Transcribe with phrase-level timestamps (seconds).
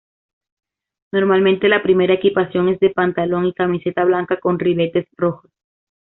[1.11, 5.51] Normalmente la primera equipación es de pantalón y camiseta blanca con ribetes rojos.